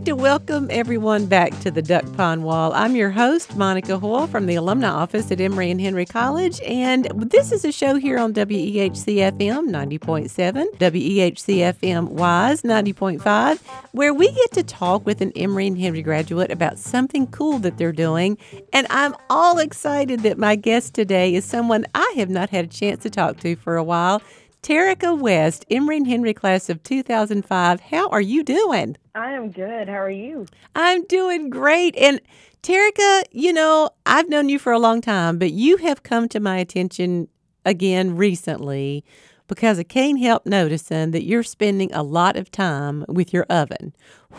[0.00, 2.72] like to welcome everyone back to the Duck Pond Wall.
[2.72, 7.04] I'm your host, Monica Hoyle from the Alumni Office at Emory and Henry College, and
[7.14, 13.60] this is a show here on WEHC-FM 90.7, WEHC-FM Wise 90.5,
[13.92, 17.76] where we get to talk with an Emory and Henry graduate about something cool that
[17.76, 18.38] they're doing.
[18.72, 22.68] And I'm all excited that my guest today is someone I have not had a
[22.68, 24.22] chance to talk to for a while.
[24.62, 27.80] Terica West, Emory and Henry class of 2005.
[27.80, 28.96] How are you doing?
[29.14, 29.88] I am good.
[29.88, 30.46] How are you?
[30.74, 31.96] I'm doing great.
[31.96, 32.20] And
[32.62, 36.40] Terica, you know, I've known you for a long time, but you have come to
[36.40, 37.28] my attention
[37.64, 39.02] again recently
[39.48, 43.94] because I can't help noticing that you're spending a lot of time with your oven.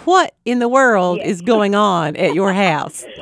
[0.06, 1.28] What in the world Yes.
[1.28, 3.04] is going on at your house?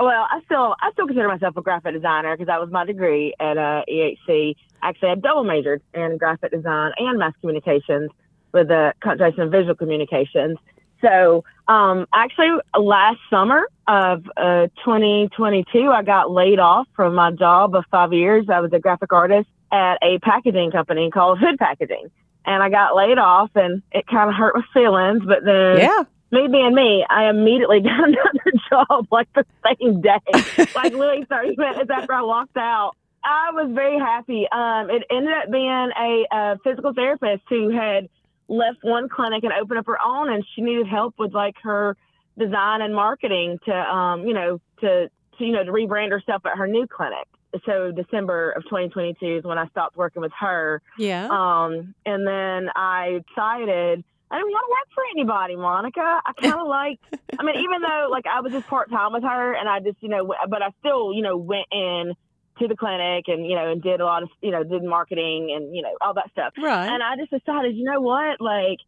[0.00, 3.34] Well, I still I still consider myself a graphic designer because that was my degree
[3.40, 4.54] at uh, EHC.
[4.82, 8.10] Actually, I double majored in graphic design and mass communications
[8.52, 10.58] with a concentration in visual communications.
[11.00, 17.74] So, um, actually, last summer of uh, 2022, I got laid off from my job
[17.74, 18.46] of five years.
[18.52, 22.10] I was a graphic artist at a packaging company called Hood Packaging.
[22.46, 25.22] And I got laid off, and it kind of hurt my feelings.
[25.26, 26.04] But then, Yeah.
[26.32, 30.18] me being me, I immediately got another job like the same day,
[30.74, 32.92] like literally 30 minutes after I walked out.
[33.24, 34.46] I was very happy.
[34.50, 38.08] Um, it ended up being a, uh physical therapist who had
[38.48, 41.96] left one clinic and opened up her own, and she needed help with like her
[42.38, 46.56] design and marketing to, um, you know, to, to you know to rebrand herself at
[46.56, 47.26] her new clinic.
[47.64, 50.82] So December of 2022 is when I stopped working with her.
[50.98, 51.28] Yeah.
[51.30, 56.20] Um, and then I decided I didn't want to work for anybody, Monica.
[56.24, 57.00] I kind of like,
[57.38, 59.96] I mean, even though like I was just part time with her, and I just,
[60.00, 62.12] you know, w- but I still, you know, went in
[62.58, 65.52] to the clinic and you know and did a lot of, you know, did marketing
[65.54, 66.52] and you know all that stuff.
[66.62, 66.88] right.
[66.88, 68.78] And I just decided, you know what, like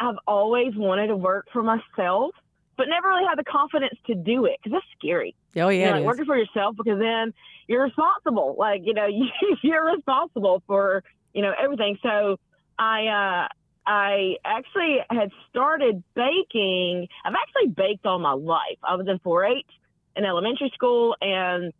[0.00, 2.34] I've always wanted to work for myself,
[2.76, 5.90] but never really had the confidence to do it because that's scary oh, you yeah.
[5.90, 6.06] know, it is.
[6.06, 7.32] working for yourself because then
[7.66, 8.56] you're responsible.
[8.58, 9.28] Like, you know, you,
[9.62, 11.02] you're responsible for,
[11.32, 11.98] you know, everything.
[12.02, 12.38] So
[12.78, 13.48] I, uh,
[13.86, 17.08] I actually had started baking.
[17.24, 18.78] I've actually baked all my life.
[18.82, 19.66] I was in 4-H
[20.16, 21.72] in elementary school and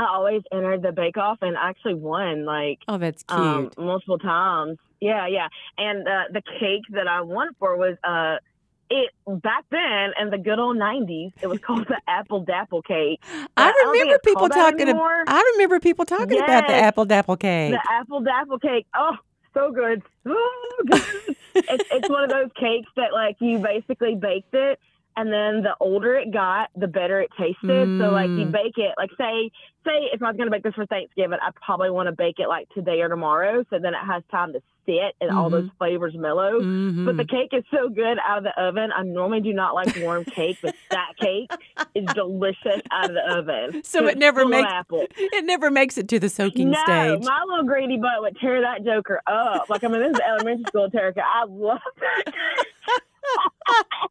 [0.00, 3.38] I always entered the bake off and actually won like Oh, that's cute.
[3.38, 4.78] um, multiple times.
[5.00, 5.48] Yeah, yeah.
[5.76, 8.36] And uh, the cake that I won for was uh,
[8.88, 11.32] it back then in the good old '90s.
[11.42, 13.20] It was called the apple dapple cake.
[13.56, 14.88] I I remember it's people talking.
[14.88, 17.72] Ab- I remember people talking about the apple dapple cake.
[17.72, 18.86] The apple dapple cake.
[18.94, 19.16] Oh,
[19.54, 20.02] so good.
[20.26, 21.36] So good.
[21.54, 24.78] it's, it's one of those cakes that like you basically baked it.
[25.20, 27.98] And then the older it got, the better it tasted.
[28.00, 28.52] So like you Mm.
[28.52, 29.50] bake it, like say,
[29.84, 32.48] say if I was gonna bake this for Thanksgiving, I probably want to bake it
[32.48, 36.14] like today or tomorrow, so then it has time to sit and all those flavors
[36.16, 36.60] mellow.
[36.60, 37.04] Mhm.
[37.04, 38.90] But the cake is so good out of the oven.
[38.96, 41.50] I normally do not like warm cake, but that cake
[41.94, 43.84] is delicious out of the oven.
[43.84, 44.72] So it never makes-
[45.18, 47.24] it never makes it to the soaking No, stage.
[47.24, 49.68] my little greedy butt would tear that joker up.
[49.68, 51.22] Like I mean, this is elementary school, Terica.
[51.22, 52.32] I love that.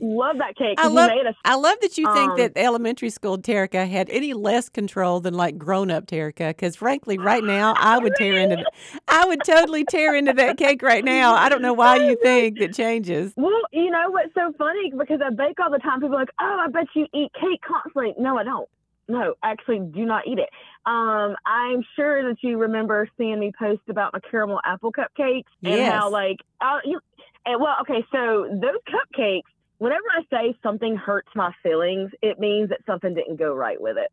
[0.00, 0.78] love that cake.
[0.78, 1.10] I love-
[1.44, 5.34] I love that you think Um, that elementary school Terica had any less control than
[5.34, 6.48] like grown up Terica.
[6.48, 8.64] Because frankly, right now I would tear into,
[9.08, 11.34] I would totally tear into that cake right now.
[11.34, 13.32] I don't know why you think that changes.
[13.36, 14.92] Well, you know what's so funny?
[14.96, 16.00] Because I bake all the time.
[16.00, 18.14] People are like, oh, I bet you eat cake constantly.
[18.18, 18.68] No, I don't.
[19.10, 20.50] No, actually, do not eat it.
[20.84, 25.80] Um, I'm sure that you remember seeing me post about my caramel apple cupcakes and
[25.94, 27.00] how, like, uh, you,
[27.48, 29.42] and well, okay, so those cupcakes.
[29.78, 33.96] Whenever I say something hurts my feelings, it means that something didn't go right with
[33.96, 34.10] it.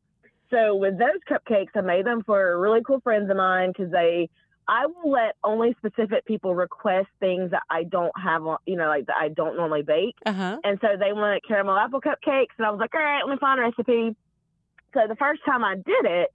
[0.51, 4.29] So with those cupcakes, I made them for really cool friends of mine because they
[4.67, 8.87] I will let only specific people request things that I don't have, on, you know,
[8.87, 10.15] like that I don't normally bake.
[10.25, 10.57] Uh huh.
[10.63, 13.37] And so they wanted caramel apple cupcakes, and I was like, all right, let me
[13.39, 14.15] find a recipe.
[14.93, 16.29] So the first time I did it,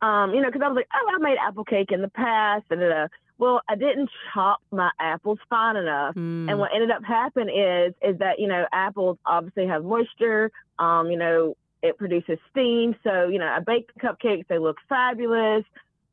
[0.00, 2.64] um, you know, because I was like, oh, I made apple cake in the past,
[2.70, 6.14] and uh, well, I didn't chop my apples fine enough.
[6.14, 6.50] Mm.
[6.50, 10.50] And what ended up happening is is that you know apples obviously have moisture.
[10.78, 14.46] Um, you know it produces steam, so you know I bake the cupcakes.
[14.48, 15.64] They look fabulous.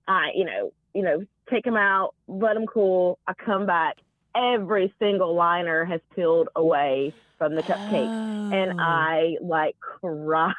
[0.08, 3.20] I you know you know take them out, let them cool.
[3.28, 3.98] I come back.
[4.36, 8.84] Every single liner has peeled away from the cupcake, and Oh.
[8.84, 10.54] I like cried.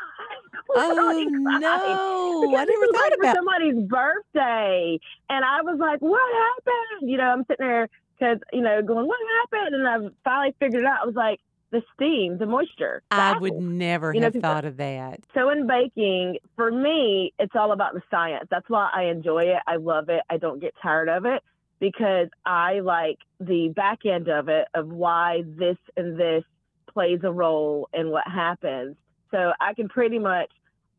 [0.71, 2.57] Oh no!
[2.57, 3.37] I never was thought like about.
[3.37, 7.89] somebody's birthday, and I was like, "What happened?" You know, I'm sitting there
[8.19, 11.03] because you know going, "What happened?" And I finally figured it out.
[11.03, 11.41] I was like,
[11.71, 15.21] "The steam, the moisture." the I would never You know, thought of that.
[15.35, 18.47] So in baking, for me, it's all about the science.
[18.51, 19.63] That's why I enjoy it.
[19.67, 20.23] I love it.
[20.31, 21.43] I don't get tired of it
[21.81, 26.45] because I like the back end of it of why this and this
[26.93, 28.97] plays a role in what happens.
[29.35, 30.49] So I can pretty much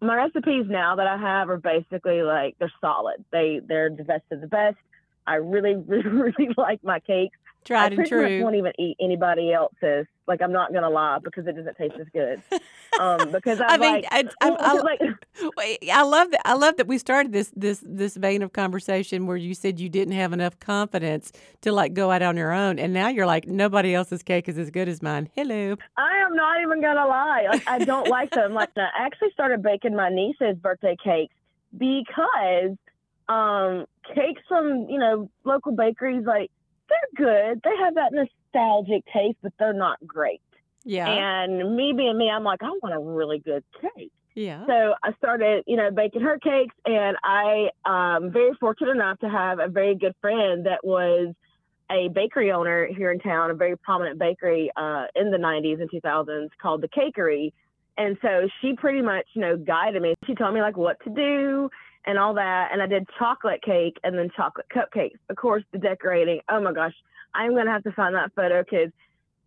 [0.01, 3.23] my recipes now that I have are basically like they're solid.
[3.31, 4.75] They they're the best of the best.
[5.25, 7.37] I really really really like my cakes.
[7.65, 8.43] Tried I and true.
[8.43, 10.05] won't even eat anybody else's.
[10.27, 12.41] Like I'm not gonna lie because it doesn't taste as good.
[12.99, 14.99] Um, because I'm I mean, like, I, I, I, like
[15.57, 16.47] Wait, I love that.
[16.47, 19.89] I love that we started this this this vein of conversation where you said you
[19.89, 21.31] didn't have enough confidence
[21.61, 24.59] to like go out on your own, and now you're like nobody else's cake is
[24.59, 25.27] as good as mine.
[25.35, 25.75] Hello.
[25.97, 27.47] I am not even gonna lie.
[27.49, 28.53] Like I don't like them.
[28.53, 31.33] Like I actually started baking my niece's birthday cakes
[31.75, 32.77] because
[33.27, 36.51] um cakes from, you know, local bakeries like
[36.89, 37.61] they're good.
[37.63, 40.41] They have that nostalgic taste, but they're not great.
[40.83, 41.09] Yeah.
[41.09, 44.11] And me being me, I'm like, I want a really good cake.
[44.35, 44.65] yeah.
[44.67, 49.29] So I started, you know, baking her cakes, and I um very fortunate enough to
[49.29, 51.33] have a very good friend that was
[51.91, 55.89] a bakery owner here in town, a very prominent bakery uh, in the 90s and
[55.91, 57.53] 2000s called the Cakery.
[57.97, 60.15] And so she pretty much, you know, guided me.
[60.25, 61.69] She told me like what to do
[62.05, 62.69] and all that.
[62.71, 65.19] And I did chocolate cake and then chocolate cupcakes.
[65.29, 66.41] Of course, the decorating.
[66.49, 66.93] Oh my gosh,
[67.33, 68.91] I'm gonna have to find that photo because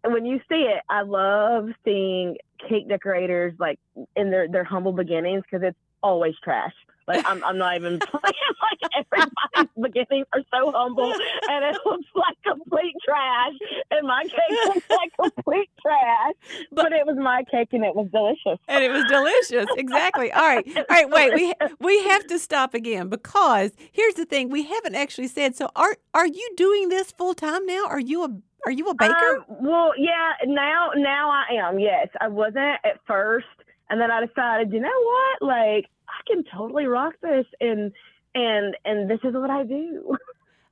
[0.05, 2.37] when you see it, I love seeing
[2.69, 3.79] cake decorators like
[4.17, 6.75] in their their humble beginnings because it's always trash.
[7.09, 8.23] Like I'm, I'm not even playing.
[8.23, 11.13] Like everybody's beginnings are so humble,
[11.49, 13.55] and it looks like complete trash.
[13.91, 16.35] And my cake looks like complete trash,
[16.71, 18.61] but, it was my cake, and it was delicious.
[18.69, 19.67] and it was delicious.
[19.77, 20.31] Exactly.
[20.33, 20.67] All right.
[20.77, 21.09] All right.
[21.09, 21.35] Wait.
[21.35, 25.57] We we have to stop again because here's the thing: we haven't actually said.
[25.57, 27.87] So are are you doing this full time now?
[27.87, 28.29] Are you a
[28.67, 29.15] are you a baker?
[29.15, 30.33] Um, well, yeah.
[30.47, 31.79] Now, now I am.
[31.79, 33.47] Yes, I wasn't at first,
[33.89, 35.43] and then I decided, you know what?
[35.43, 35.87] Like,
[36.19, 37.93] I can totally rock this, and
[38.35, 40.17] and and this is what I do.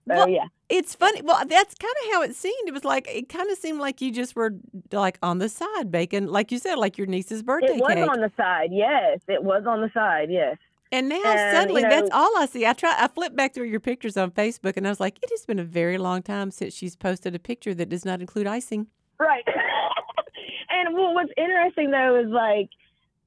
[0.08, 0.46] So Well, yeah.
[0.69, 1.20] it's funny.
[1.20, 2.69] Well, that's kind of how it seemed.
[2.69, 4.52] It was like it kind of seemed like you just were
[4.93, 8.08] like on the side baking, like you said, like your niece's birthday It was cake.
[8.08, 9.19] on the side, yes.
[9.26, 10.58] It was on the side, yes.
[10.93, 12.64] and now and, suddenly, you that's all I see.
[12.64, 12.94] I try.
[12.96, 15.58] I flip back through your pictures on Facebook, and I was like, it has been
[15.58, 18.87] a very long time since she's posted a picture that does not include icing.
[19.19, 19.44] Right.
[20.70, 22.70] and well, what's interesting though is like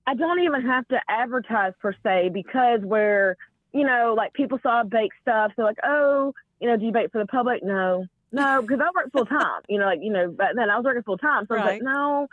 [0.09, 3.37] I don't even have to advertise per se because where
[3.73, 6.91] you know like people saw I bake stuff, so like oh you know do you
[6.91, 7.61] bake for the public?
[7.63, 9.61] No, no, because I work full time.
[9.69, 11.65] You know like you know but then I was working full time, so I was
[11.65, 12.27] like no,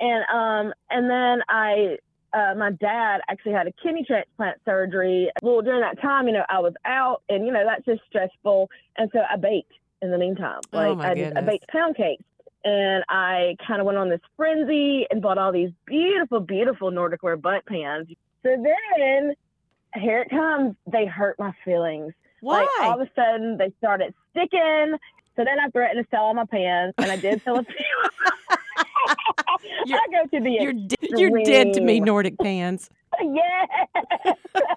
[0.00, 1.98] and um and then I.
[2.32, 5.28] Uh, my dad actually had a kidney transplant surgery.
[5.42, 8.70] Well, during that time, you know, I was out, and you know that's just stressful.
[8.96, 10.60] And so I baked in the meantime.
[10.72, 12.22] Oh, Like my I, I baked pound cakes
[12.64, 17.22] and I kind of went on this frenzy and bought all these beautiful, beautiful Nordic
[17.22, 18.08] ware Bundt pans.
[18.42, 19.34] So then
[19.94, 20.76] here it comes.
[20.90, 22.12] They hurt my feelings.
[22.40, 22.60] Why?
[22.60, 24.96] Like all of a sudden they started sticking.
[25.36, 27.74] So then I threatened to sell all my pans, and I did sell a few.
[29.86, 32.00] You're- I go to the you're d- you're dead to me.
[32.00, 32.88] Nordic pans.
[33.22, 33.68] Yes.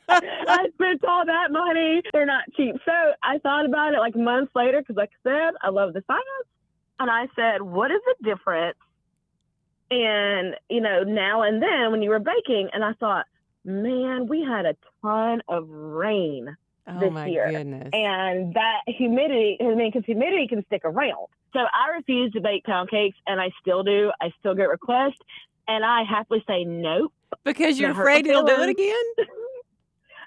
[0.09, 2.01] I spent all that money.
[2.11, 2.75] They're not cheap.
[2.83, 2.91] So
[3.21, 6.23] I thought about it like months later because, like I said, I love the science.
[6.99, 8.77] And I said, what is the difference?
[9.91, 13.25] And, you know, now and then when you were baking, and I thought,
[13.65, 16.55] man, we had a ton of rain.
[16.87, 17.49] Oh This my year.
[17.49, 17.89] goodness.
[17.93, 21.27] And that humidity, I mean, because humidity can stick around.
[21.53, 24.11] So I refuse to bake pound cakes, and I still do.
[24.19, 25.19] I still get requests,
[25.67, 27.13] and I happily say nope.
[27.45, 29.03] because you're that hurt my afraid it'll do it again.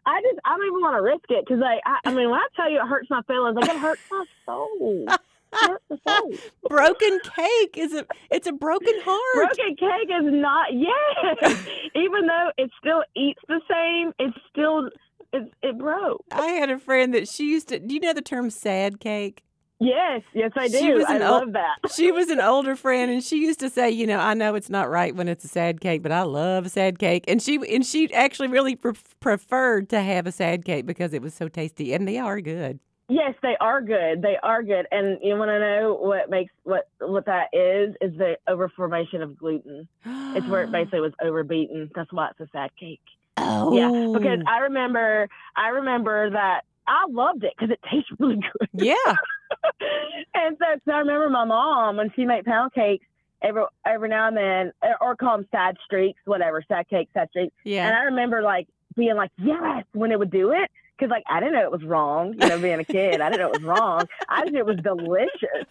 [0.06, 2.38] I just I don't even want to risk it because like I, I mean when
[2.38, 5.06] I tell you it hurts my feelings, like it hurts my soul.
[5.52, 6.32] It hurts my soul.
[6.68, 9.56] broken cake is a it's a broken heart.
[9.56, 11.66] Broken cake is not yes.
[11.94, 14.90] Even though it still eats the same, it's still
[15.32, 16.24] it it broke.
[16.32, 17.78] I had a friend that she used to.
[17.78, 19.42] Do you know the term sad cake?
[19.78, 20.94] Yes, yes I She do.
[20.94, 21.92] was I an old- love that.
[21.94, 24.70] She was an older friend, and she used to say, "You know, I know it's
[24.70, 27.56] not right when it's a sad cake, but I love a sad cake." And she
[27.74, 31.48] and she actually really pre- preferred to have a sad cake because it was so
[31.48, 32.80] tasty, and they are good.
[33.08, 34.20] Yes, they are good.
[34.20, 34.86] They are good.
[34.90, 37.94] And you want to know what makes what what that is?
[38.00, 39.86] Is the overformation of gluten.
[40.04, 41.90] It's where it basically was overbeaten.
[41.94, 43.00] That's why it's a sad cake.
[43.36, 44.50] oh Yeah, because oh.
[44.50, 48.68] I remember, I remember that I loved it because it tastes really good.
[48.72, 48.94] yeah,
[50.34, 53.06] and so I remember my mom when she made pound cakes
[53.42, 57.54] every every now and then, or call them sad streaks, whatever, sad cake, sad streaks.
[57.64, 57.86] Yeah.
[57.86, 57.96] And.
[57.96, 61.54] I remember like being like, yes, when it would do it, because like I didn't
[61.54, 62.34] know it was wrong.
[62.40, 64.08] You know, being a kid, I didn't know it was wrong.
[64.28, 65.66] I just knew it was delicious.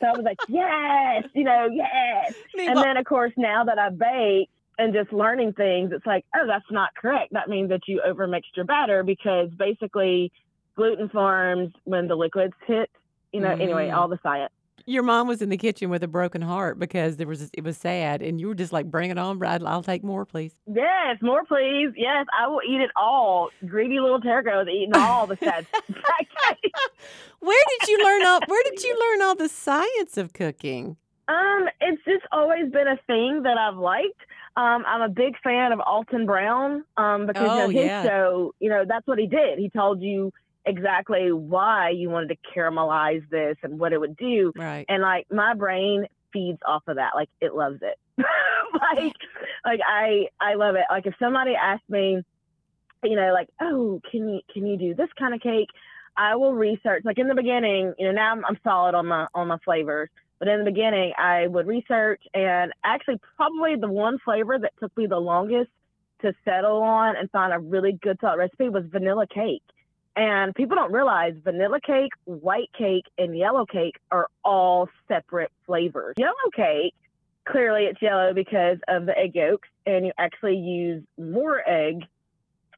[0.00, 2.34] So I was like, yes, you know, yes.
[2.58, 6.46] And then, of course, now that I bake and just learning things, it's like, oh,
[6.46, 7.32] that's not correct.
[7.32, 10.32] That means that you overmixed your batter because basically
[10.76, 12.90] gluten forms when the liquids hit,
[13.32, 13.96] you know, anyway, Mm.
[13.96, 14.52] all the science.
[14.88, 17.76] Your mom was in the kitchen with a broken heart because there was it was
[17.76, 19.62] sad, and you were just like, "Bring it on, Brad.
[19.64, 21.90] I'll take more, please." Yes, more please.
[21.96, 23.50] Yes, I will eat it all.
[23.66, 25.66] Greedy little Tergo is eating all the sad.
[27.40, 28.40] Where did you learn all?
[28.46, 30.96] Where did you learn all the science of cooking?
[31.28, 34.20] Um, it's just always been a thing that I've liked.
[34.56, 38.02] Um, I'm a big fan of Alton Brown um, because Oh, you know, his yeah.
[38.04, 39.58] show, you know, that's what he did.
[39.58, 40.32] He told you
[40.66, 44.52] exactly why you wanted to caramelize this and what it would do.
[44.56, 44.84] Right.
[44.88, 47.14] And like my brain feeds off of that.
[47.14, 47.98] Like it loves it.
[48.18, 49.14] like,
[49.64, 50.84] like I, I love it.
[50.90, 52.22] Like if somebody asked me,
[53.04, 55.68] you know, like, oh, can you, can you do this kind of cake?
[56.16, 57.02] I will research.
[57.04, 60.10] Like in the beginning, you know, now I'm, I'm solid on my, on my flavors.
[60.38, 64.94] But in the beginning, I would research, and actually, probably the one flavor that took
[64.94, 65.70] me the longest
[66.20, 69.62] to settle on and find a really good recipe was vanilla cake.
[70.16, 76.14] And people don't realize vanilla cake, white cake, and yellow cake are all separate flavors.
[76.16, 76.94] Yellow cake,
[77.46, 82.00] clearly it's yellow because of the egg yolks, and you actually use more egg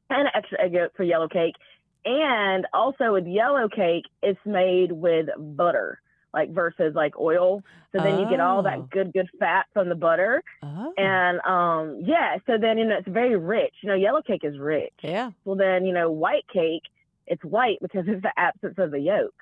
[0.09, 1.55] and extra egg yolk for yellow cake.
[2.03, 6.01] And also with yellow cake, it's made with butter,
[6.33, 7.63] like versus like oil.
[7.93, 8.63] So then you get all Oh.
[8.63, 10.43] that good, good fat from the butter.
[10.61, 13.73] Oh, And um, yeah, so then you know it's very rich.
[13.81, 14.93] You know, yellow cake is rich.
[15.01, 15.31] yeah.
[15.45, 16.83] Well, then you know, white cake,
[17.29, 19.35] it's white because it's the absence of the yolks.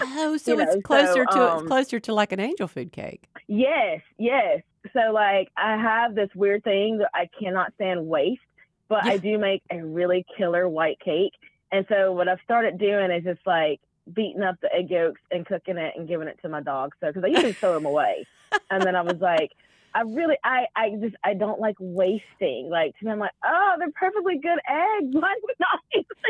[0.00, 2.68] Oh, so You it's know, closer so, to it's um, closer to like an angel
[2.68, 3.28] food cake.
[3.48, 4.62] Yes, yes.
[4.92, 8.40] So like I have this weird thing that I cannot stand waste,
[8.88, 9.12] but Yeah.
[9.12, 11.32] I do make a really killer white cake.
[11.72, 13.80] And so what I've started doing is just like
[14.12, 16.94] beating up the egg yolks and cooking it and giving it to my dog.
[17.00, 18.26] So because I usually throw them away,
[18.70, 19.50] and then I was like,
[19.96, 22.68] I really, I, I just, I don't like wasting.
[22.70, 25.12] Like to me, I'm like, oh, they're perfectly good eggs.
[25.14, 25.56] Why would?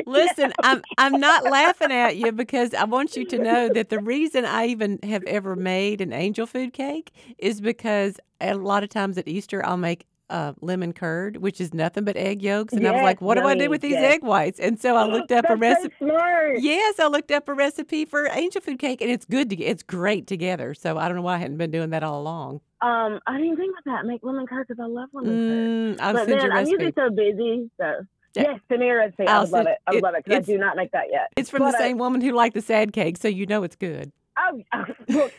[0.06, 3.98] Listen, I'm I'm not laughing at you because I want you to know that the
[4.02, 8.88] reason I even have ever made an angel food cake is because a lot of
[8.88, 12.86] times at Easter I'll make uh, lemon curd, which is nothing but egg yolks, and
[12.86, 14.14] I was like, what do I do with these yes.
[14.14, 14.60] egg whites?
[14.60, 15.94] And so I looked up a recipe.
[15.98, 16.60] So smart.
[16.60, 19.50] Yes, I looked up a recipe for angel food cake, and it's good.
[19.50, 20.74] To, it's great together.
[20.74, 22.60] So I don't know why I hadn't been doing that all along.
[22.82, 24.06] Um, I didn't think about that.
[24.06, 25.98] Make lemon curd because I love lemon curd.
[25.98, 27.70] Mm, I'll but send you then a I'm usually so busy.
[27.78, 28.42] So Yeah.
[28.42, 28.94] yes, send me a.
[29.02, 29.78] I'll I love send- it.
[29.86, 31.28] I it- love it because I do not make that yet.
[31.36, 33.62] it's from the but I- same woman who liked the sad cake, so you know
[33.62, 34.12] it's good.
[34.38, 34.62] Oh,
[35.08, 35.32] look,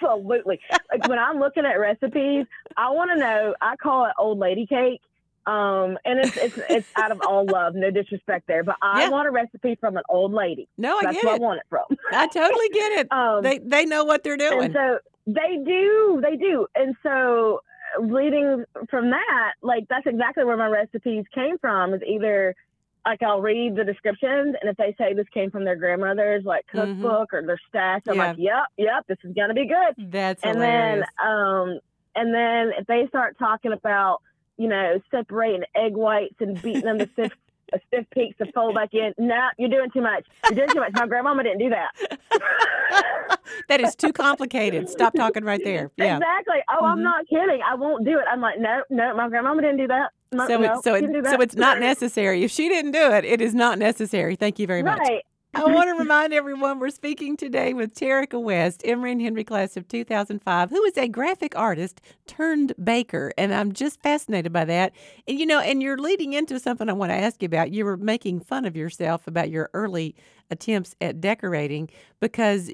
[0.00, 0.60] absolutely.
[0.92, 3.54] like when I'm looking at recipes, I want to know.
[3.60, 5.00] I call it old lady cake.
[5.46, 9.10] Um, and it's it's it's out of all love, no disrespect there, but I Yeah.
[9.10, 10.68] want a recipe from an old lady.
[10.76, 11.40] No, I That's get where it.
[11.40, 11.84] I want it from.
[12.12, 13.08] I totally get it.
[13.12, 14.64] Um, They they know what they're doing.
[14.64, 16.66] and so they do, they do.
[16.74, 17.60] And so
[18.00, 22.54] leading from that, like that's exactly where my recipes came from is either
[23.06, 26.64] like I'll read the descriptions and if they say this came from their grandmother's like
[26.74, 27.00] Mhm.
[27.00, 28.30] cookbook or their stash, I'm Yeah.
[28.30, 30.10] like, Yep, yep, this is gonna be good.
[30.10, 31.06] That's and hilarious.
[31.20, 31.78] then um
[32.16, 34.18] and then if they start talking about,
[34.58, 37.32] you know, separating egg whites and beating them to stiff
[37.72, 39.12] a stiff peaks to fold back in.
[39.18, 40.24] No, you're doing too much.
[40.44, 40.92] You're doing too much.
[40.94, 43.38] My grandmama didn't do that.
[43.68, 44.88] that is too complicated.
[44.88, 45.90] Stop talking right there.
[45.96, 46.16] Yeah.
[46.16, 46.56] Exactly.
[46.70, 46.88] Oh, Mhm.
[46.92, 47.60] I'm not kidding.
[47.68, 48.24] I won't do it.
[48.30, 50.10] I'm like, no, no, my grandmama didn't do that.
[50.32, 52.42] So no, it, so it, so it's not necessary.
[52.44, 54.36] If she didn't do it, it is not necessary.
[54.36, 54.98] Thank you very much.
[54.98, 55.24] Right.
[55.56, 59.74] I want to remind everyone we're speaking today with Terica West, Emory and Henry class
[59.78, 63.32] of 2005, who is a graphic artist turned baker.
[63.38, 64.92] And I'm just fascinated by that.
[65.26, 67.70] And, you know, and you're leading into something I want to ask you about.
[67.70, 70.14] You were making fun of yourself about your early
[70.50, 71.88] attempts at decorating
[72.20, 72.70] because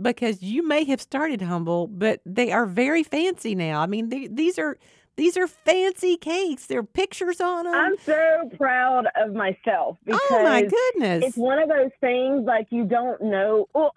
[0.00, 3.80] because you may have started humble, but they are very fancy now.
[3.80, 4.76] I mean, they, these are
[5.16, 6.66] these are fancy cakes.
[6.66, 7.74] There are pictures on them.
[7.74, 11.24] I'm so proud of myself because oh my goodness!
[11.24, 13.66] it's one of those things like you don't know.
[13.74, 13.92] Well,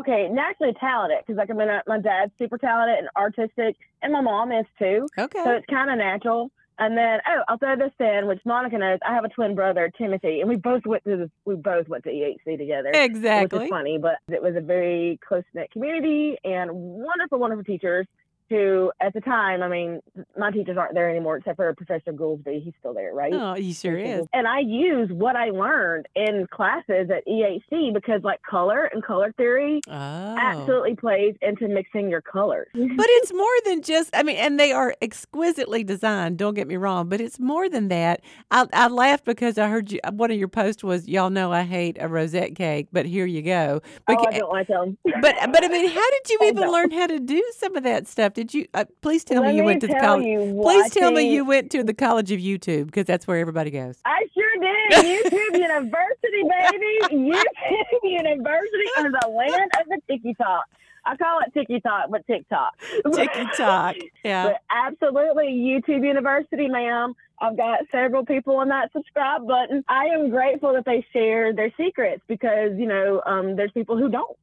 [0.00, 4.22] okay, naturally talented because like I mean, my dad's super talented and artistic, and my
[4.22, 5.08] mom is too.
[5.18, 5.44] okay.
[5.44, 6.50] So it's kind of natural.
[6.78, 8.98] And then, oh, I'll throw this in, which Monica knows.
[9.06, 12.02] I have a twin brother, Timothy, and we both went to the, we both went
[12.04, 12.90] to EHC together.
[12.92, 17.62] Exactly, which is funny, but it was a very close knit community and wonderful, wonderful
[17.62, 18.06] teachers
[18.50, 20.00] who, at the time, I mean,
[20.38, 22.62] my teachers aren't there anymore except for Professor Goolsby.
[22.62, 23.32] He's still there, right?
[23.32, 24.26] Oh, he sure is.
[24.34, 29.32] And I use what I learned in classes at EHC because, like, color and color
[29.36, 30.36] theory Oh.
[30.38, 32.68] absolutely plays into mixing your colors.
[33.02, 36.76] But it's more than just, I mean, and they are exquisitely designed, don't get me
[36.76, 38.20] wrong, but it's more than that.
[38.50, 41.62] I, I laughed because I heard you, one of your posts was, y'all know I
[41.62, 43.80] hate a rosette cake, but here you go.
[44.08, 44.98] oh, I don't like them.
[45.04, 45.22] but,
[45.52, 48.31] but I mean, how did you even learn how to do some of that stuff?
[48.34, 50.24] Did you, uh, please tell Let me you went to the college.
[50.62, 53.98] Please tell me you went to the College of YouTube because that's where everybody goes.
[54.04, 55.24] I sure did.
[55.24, 57.32] YouTube University, baby.
[57.32, 60.64] YouTube University is the land of the tiki talk.
[61.04, 62.74] I call it TikTok, but TikTok.
[63.12, 63.96] TikTok.
[64.24, 64.44] Yeah.
[64.46, 67.14] But absolutely, YouTube University, ma'am.
[67.40, 69.84] I've got several people on that subscribe button.
[69.88, 74.08] I am grateful that they share their secrets because, you know, um, there's people who
[74.08, 74.36] don't.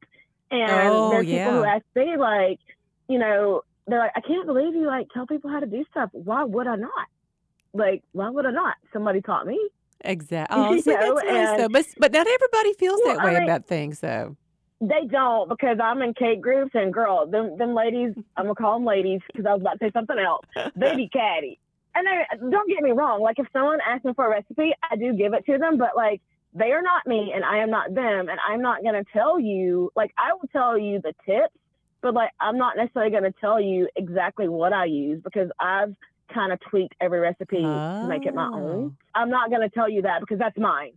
[0.50, 1.76] And Oh, there's people who yeah.
[1.76, 2.58] ask me, like,
[3.08, 6.10] you know, they're like, I can't believe you, like, tell people how to do stuff.
[6.12, 7.06] Why would I not?
[7.72, 8.74] Like, why would I not?
[8.92, 9.58] Somebody taught me.
[10.02, 10.56] Exactly.
[10.60, 11.68] Oh, You see, know, that's nice though.
[11.68, 14.36] But but not everybody feels Well, that I way mean- about things though.
[14.82, 18.78] They don't because I'm in cake groups and girl, them them ladies, I'm gonna call
[18.78, 20.46] them ladies because I was about to say something else.
[20.74, 21.58] They be catty,
[21.94, 23.20] and they, don't get me wrong.
[23.20, 25.90] Like if someone asks me for a recipe, I do give it to them, but
[25.96, 26.22] like
[26.54, 29.92] they are not me and I am not them, and I'm not gonna tell you.
[29.94, 31.52] Like I will tell you the tips,
[32.02, 35.94] but like I'm not necessarily gonna tell you exactly what I use because I've
[36.32, 38.54] kind of tweaked every recipe to make it my Oh.
[38.54, 38.96] own.
[39.14, 40.92] I'm not gonna tell you that because that's mine.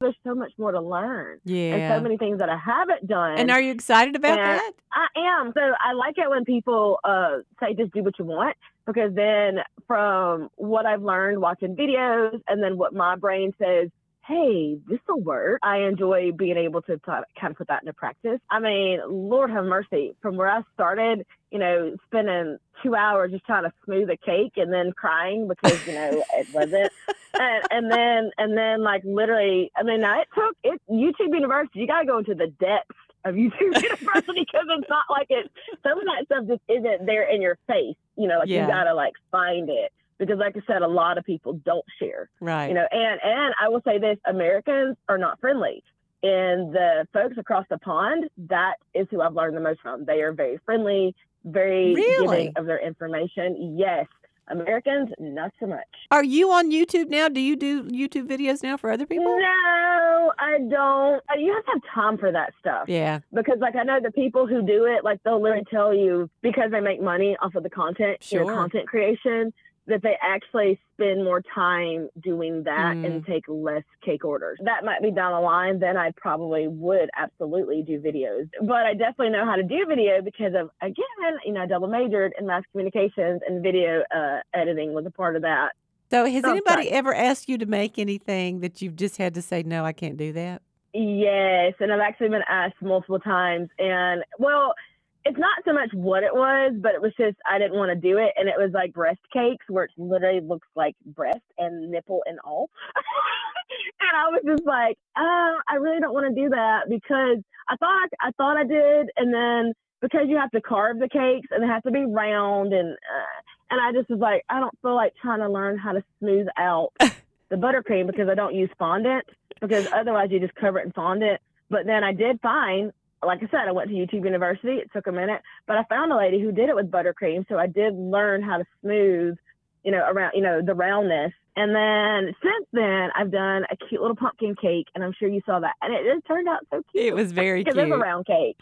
[0.00, 1.76] There's so much more to learn Yeah.
[1.76, 3.38] and so many things that I haven't done.
[3.38, 4.72] And are you excited about And- that?
[4.92, 5.06] I
[5.40, 5.52] am.
[5.54, 9.60] So I like it when people uh, say just do what you want because then
[9.86, 13.90] from what I've learned watching videos and then what my brain says,
[14.26, 15.60] hey, this will work.
[15.62, 18.40] I enjoy being able to kind of put that into practice.
[18.50, 20.14] I mean, Lord have mercy.
[20.22, 24.52] From where I started, you know, spending two hours just trying to smooth a cake
[24.56, 26.92] and then crying because, you know, it wasn't.
[27.36, 31.80] And, and then, and then like literally, I mean, now it took it YouTube University,
[31.80, 35.50] you got to go into the depths of YouTube University because it's not like it,
[35.82, 37.96] some of that stuff just isn't there in your face.
[38.16, 38.68] You know, like Yeah.
[38.68, 41.84] you got to like find it because like I said, a lot of people don't
[41.98, 42.68] share Right.
[42.68, 45.82] you know and and i will say this americans are not friendly
[46.22, 50.20] and the folks across the pond that is who i've learned the most from they
[50.22, 52.36] are very friendly very Really?
[52.38, 54.06] giving of their information yes
[54.48, 57.28] americans not so much Are you on YouTube now?
[57.28, 59.24] Do you do YouTube videos now for other people?
[59.38, 63.20] no i don't Uh, you have to have time for that stuff Yeah.
[63.32, 66.70] because like i know the people who do it like they'll literally tell you because
[66.70, 69.52] they make money off of the content you know, content creation
[69.86, 73.04] that they actually spend more time doing that Mm.
[73.04, 77.10] and take less cake orders that might be down the line then i probably would
[77.16, 81.52] absolutely do videos but i definitely know how to do video because of again you
[81.52, 85.42] know I double majored in mass communications and video uh, editing was a part of
[85.42, 85.72] that
[86.10, 89.42] So has Oh, anybody ever asked you to make anything that you've just had to
[89.42, 90.62] say no, I can't do that?
[90.92, 93.68] Yes, and I've actually been asked multiple times.
[93.78, 94.74] And well,
[95.24, 97.96] it's not so much what it was, but it was just I didn't want to
[97.96, 98.32] do it.
[98.36, 102.38] And it was like breast cakes, where it literally looks like breast and nipple and
[102.44, 102.70] all.
[104.00, 107.76] and I was just like, oh, I really don't want to do that because I
[107.76, 111.48] thought I, I thought I did, and then because you have to carve the cakes
[111.50, 114.78] and they have to be round, and uh, and I just was like, I don't
[114.82, 118.70] feel like trying to learn how to smooth out the buttercream because I don't use
[118.78, 119.24] fondant
[119.60, 121.40] because otherwise you just cover it in fondant.
[121.70, 122.92] But then I did find,
[123.26, 124.74] like I said, I went to YouTube University.
[124.76, 127.46] It took a minute, but I found a lady who did it with buttercream.
[127.48, 129.36] So I did learn how to smooth,
[129.84, 131.32] you know, around, you know, the roundness.
[131.56, 135.40] And then since then, I've done a cute little pumpkin cake, and I'm sure you
[135.46, 137.04] saw that, and it, it turned out so cute.
[137.06, 137.86] It was very because cute.
[137.86, 138.56] it's a round cake.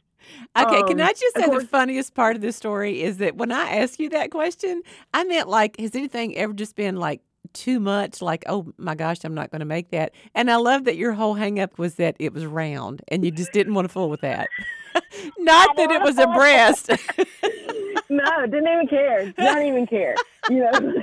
[0.57, 3.51] Okay, can Um, I just say the funniest part of this story is that when
[3.51, 7.23] I asked you that question, I meant like, has anything ever just been like
[7.53, 8.23] too much?
[8.23, 10.13] Like, oh my gosh, I'm not going to make that.
[10.35, 13.31] And I love that your whole hang up was that it was round and you
[13.31, 14.49] just didn't want to fool with that.
[15.39, 16.89] not that it was a breast.
[18.11, 19.33] no, didn't even care.
[19.33, 20.15] Don't even care.
[20.51, 20.71] You know.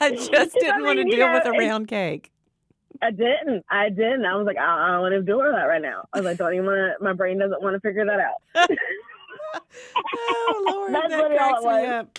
[0.00, 2.30] I just didn't want to deal know, with a round cake.
[3.02, 3.64] I didn't.
[3.70, 4.24] I didn't.
[4.24, 6.06] I was like, I, I don't want to do that right now.
[6.12, 7.04] I was like, don't even want to.
[7.04, 8.68] My brain doesn't want to figure that out.
[10.14, 12.18] Oh Lord, That's that cracks me up.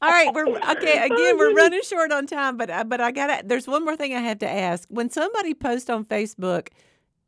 [0.00, 1.04] All right, we're okay.
[1.04, 4.14] Again, we're running short on time, but uh, but I got There's one more thing
[4.14, 4.88] I have to ask.
[4.88, 6.68] When somebody posts on Facebook,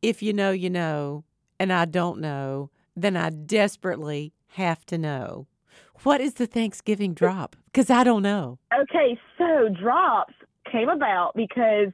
[0.03, 1.25] "If you know, you know,"
[1.59, 5.49] and I don't know, then I desperately have to know.
[6.05, 7.57] What is the Thanksgiving drop?
[7.67, 8.59] Because I don't know.
[8.73, 10.35] Okay, so drops
[10.71, 11.89] came about because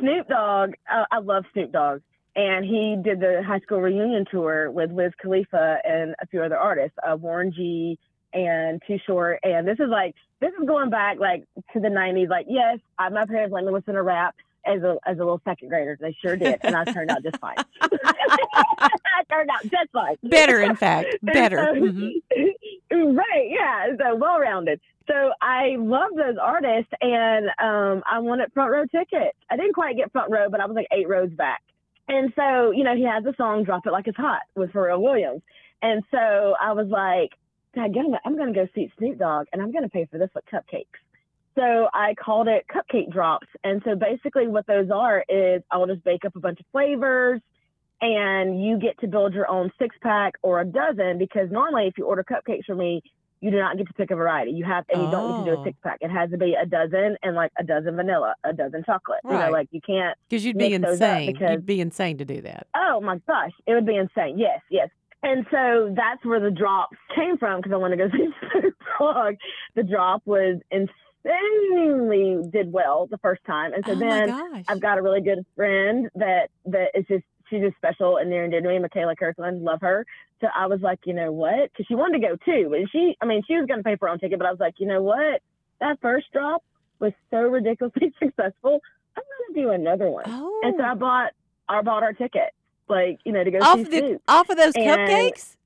[0.00, 0.72] Snoop Dogg.
[0.90, 2.00] Uh, I love Snoop Dogg,
[2.34, 6.56] and he did the high school reunion tour with Wiz Khalifa and a few other
[6.56, 7.98] artists, uh, Warren G.
[8.36, 12.28] And Too Short, and this is like this is going back like to the '90s.
[12.28, 14.34] Like, yes, I, my parents let me listen to rap
[14.66, 15.96] as a as a little second grader.
[16.00, 17.56] They sure did, and I turned out just fine.
[17.80, 20.16] I turned out just fine.
[20.22, 21.58] Better, in fact, better.
[21.58, 22.12] And
[22.92, 23.16] Mhm.
[23.16, 23.86] right, yeah.
[23.98, 24.80] So well rounded.
[25.08, 29.36] So I love those artists and um I wanted front row tickets.
[29.50, 31.62] I didn't quite get front row, but I was like eight rows back.
[32.08, 35.00] And so, you know, he has the song Drop It Like It's Hot with Pharrell
[35.00, 35.42] Williams.
[35.82, 37.30] And so I was like,
[37.76, 40.44] I'm gonna I'm gonna go see Snoop Dogg and I'm gonna pay for this with
[40.52, 40.86] cupcakes.
[41.54, 43.46] So I called it cupcake drops.
[43.64, 47.40] And so basically what those are is I'll just bake up a bunch of flavors
[48.00, 51.96] and you get to build your own six pack or a dozen because normally if
[51.96, 53.02] you order cupcakes from me,
[53.40, 54.50] you do not get to pick a variety.
[54.50, 55.62] You have and you don't get to do Oh.
[55.62, 55.98] a six pack.
[56.02, 59.20] It has to be a dozen and like a dozen vanilla, a dozen chocolate.
[59.24, 59.46] You Right.
[59.46, 61.32] know, like you can't Because you'd be mix those up insane.
[61.32, 62.66] because- You'd be insane to do that.
[62.74, 64.38] Oh my gosh, it would be insane.
[64.38, 64.90] Yes, yes.
[65.26, 68.74] And so that's where the drops came from because I want to go see Snoop
[68.98, 69.34] Dogg.
[69.74, 74.64] The drop was insanely did well the first time, and so oh then.
[74.68, 78.44] I've got a really good friend that that is just she's just special and near
[78.44, 79.62] and dear to me, Michaela Kirkland.
[79.62, 80.06] Love her.
[80.40, 81.72] So I was like, you know what?
[81.72, 83.96] Because she wanted to go too, but she, I mean, she was going to pay
[83.96, 85.40] for her own ticket, but I was like, you know what?
[85.80, 86.62] That first drop
[87.00, 88.80] was so ridiculously successful.
[89.16, 90.24] I'm going to do another one.
[90.26, 90.60] oh.
[90.62, 90.90] And so oh.
[90.90, 91.32] I bought,
[91.68, 92.52] I bought our ticket,
[92.88, 94.22] like you know, to go off see the Snoop.
[94.28, 95.56] off of those And- cupcakes.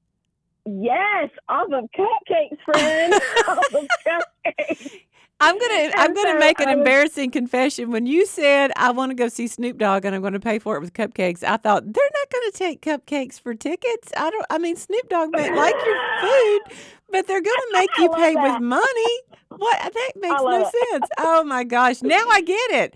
[0.66, 3.14] Yes, off of cupcakes, friend.
[3.48, 4.92] off of cupcakes.
[5.42, 7.90] I'm gonna I'm gonna make an embarrassing confession.
[7.90, 10.58] When you said I want to go see Snoop Dogg and I'm going to pay
[10.58, 14.12] for it with cupcakes, I thought they're not going to take cupcakes for tickets.
[14.18, 14.44] I don't.
[14.50, 16.60] I mean, Snoop Dogg may like your food,
[17.10, 18.52] but they're going to make you pay that.
[18.52, 19.18] with money.
[19.48, 21.06] What that makes no love sense.
[21.18, 22.02] Oh my gosh!
[22.02, 22.94] Now I get it.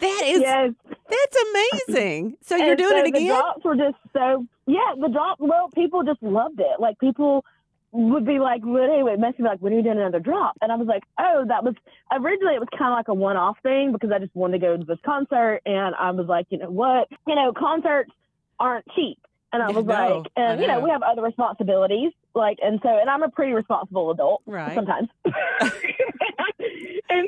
[0.00, 0.72] That is yes.
[1.08, 1.36] That's
[1.88, 2.36] amazing.
[2.42, 3.26] So you're And doing so it The again?
[3.28, 4.94] drops were just so yeah.
[5.00, 5.38] The drop.
[5.40, 6.80] Well, people just loved it.
[6.80, 7.44] Like people
[7.92, 10.72] would be like, "What?" Anyway, message me like, "When are you doing another drop?" And
[10.72, 11.74] I was like, "Oh, that was
[12.12, 14.76] originally it was kind of like a one-off thing because I just wanted to go
[14.76, 17.08] to this concert, and I was like, you know what?
[17.26, 18.10] You know, concerts
[18.58, 19.18] aren't cheap."
[19.52, 22.88] And I was no, like, and you know, we have other responsibilities, like, and so,
[22.88, 24.74] and I'm a pretty responsible adult Right.
[24.74, 25.08] sometimes.
[25.24, 25.32] and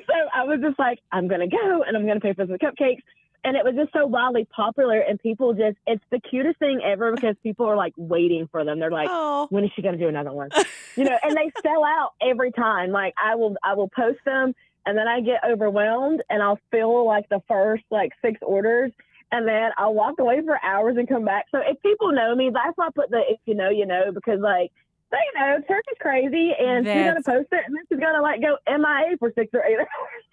[0.06, 3.02] so I was just like, I'm gonna go and I'm gonna pay for some cupcakes.
[3.46, 7.12] And it was just so wildly popular, and people just, it's the cutest thing ever
[7.12, 8.80] because people are like waiting for them.
[8.80, 10.50] They're like, oh, when is she gonna do another one?
[10.96, 12.90] You know, and they sell out every time.
[12.90, 14.54] Like I will, I will post them,
[14.86, 18.90] and then I get overwhelmed, and I'll fill like the first like six orders,
[19.30, 21.44] and then I'll walk away for hours and come back.
[21.52, 24.10] So if people know me, that's why I put the if you know, you know,
[24.10, 24.72] because like
[25.12, 28.56] they know Turkey's crazy, and she's gonna post it, and then she's gonna like go
[28.66, 30.24] MIA for six or eight hours.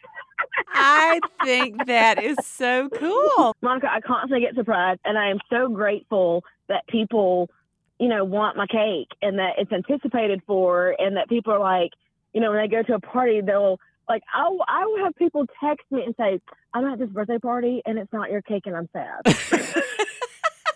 [0.73, 3.55] I think that is so cool.
[3.61, 7.49] Monica, I constantly get surprised, and I am so grateful that people,
[7.99, 11.91] you know, want my cake and that it's anticipated for, and that people are like,
[12.33, 15.45] you know, when they go to a party, they'll like, I'll, I will have people
[15.63, 16.39] text me and say,
[16.73, 19.73] I'm at this birthday party, and it's not your cake, and I'm sad.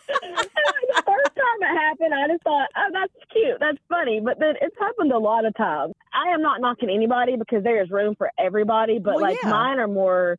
[0.07, 4.19] The first time it happened, I just thought, oh, that's cute, that's funny.
[4.23, 5.93] But then it's happened a lot of times.
[6.13, 9.49] I am not knocking anybody because there is room for everybody, but Well, like yeah.
[9.49, 10.37] mine are more.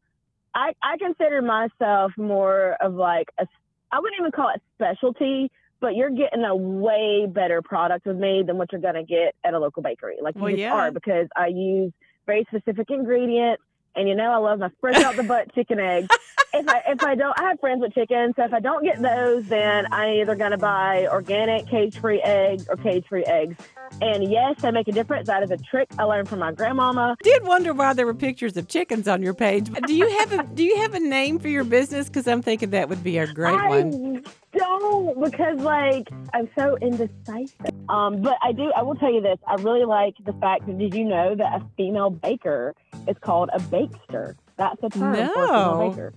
[0.55, 3.47] I I consider myself more of like a.
[3.93, 5.51] I wouldn't even call it specialty,
[5.81, 9.55] but you're getting a way better product with me than what you're gonna get at
[9.55, 10.17] a local bakery.
[10.21, 10.75] Like you Well, just yeah.
[10.75, 11.93] are because I use
[12.27, 13.63] very specific ingredients.
[13.99, 16.07] And you know I love my fresh out the butt chicken eggs.
[16.55, 19.03] if I if I don't, I have friends with chickens, so if I don't get
[19.03, 23.57] those, then I'm either gonna buy organic cage free eggs or cage free eggs.
[24.01, 25.27] And yes, they make a difference.
[25.27, 27.17] That is a trick I learned from my grandmama.
[27.23, 29.69] did wonder why there were pictures of chickens on your page.
[29.87, 32.07] Do you have a Do you have a name for your business?
[32.07, 34.25] Because I'm thinking that would be a great I one.
[34.53, 37.55] Don't because like I'm so indecisive.
[37.89, 38.71] Um, but I do.
[38.77, 39.39] I will tell you this.
[39.47, 42.75] I really like the fact that did you know that a female baker
[43.07, 44.35] is called a bakester?
[44.57, 45.35] That's a term for a No.
[45.35, 46.13] female baker.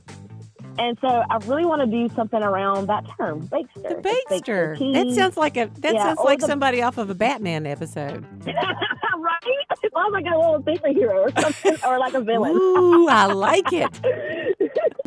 [0.79, 4.01] And so I really want to do something around that term, bakester.
[4.01, 4.93] The Bakester.
[4.93, 8.25] That sounds like a that Yeah, sounds like the- somebody off of a Batman episode.
[8.45, 9.37] right.
[9.83, 12.53] It sounds like a little superhero or something, or like a villain.
[12.55, 13.89] Ooh, I like it.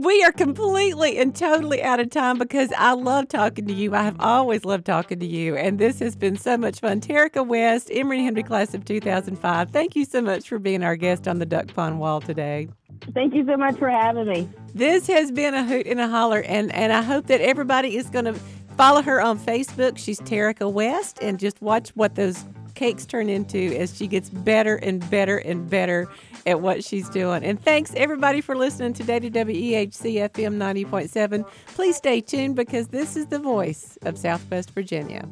[0.04, 3.94] We are completely and totally out of time because I love talking to you.
[3.94, 7.00] I have always loved talking to you, and this has been so much fun.
[7.00, 9.70] Terica West, Emory Henry class of 2005.
[9.70, 12.68] Thank you so much for being our guest on the Duck Pond Wall today.
[13.14, 14.46] Thank you so much for having me.
[14.74, 18.10] This has been a hoot and a holler, and, and I hope that everybody is
[18.10, 18.34] going to
[18.76, 19.96] follow her on Facebook.
[19.96, 24.76] She's Terica West, and just watch what those cakes turn into as she gets better
[24.76, 26.08] and better and better
[26.46, 27.44] at what she's doing.
[27.44, 31.48] And thanks everybody for listening today to WEHC FM 90.7.
[31.68, 35.28] Please stay tuned because this is the voice of Southwest Virginia.